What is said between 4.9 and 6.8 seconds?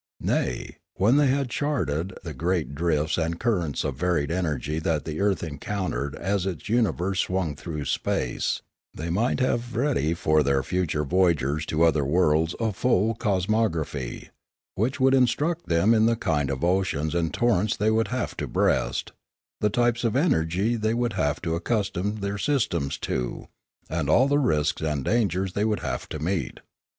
the earth encountered as its